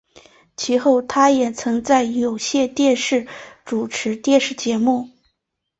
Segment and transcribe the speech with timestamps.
[0.57, 3.27] 其后他也曾在有线电视
[3.65, 5.11] 主持电视节目。